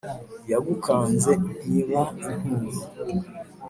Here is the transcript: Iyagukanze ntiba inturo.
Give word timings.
Iyagukanze 0.45 1.31
ntiba 1.65 2.01
inturo. 2.49 2.85